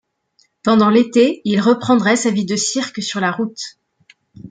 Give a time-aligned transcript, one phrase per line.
[0.63, 3.77] Pendant l'été, il reprendrait sa vie de cirque sur la route.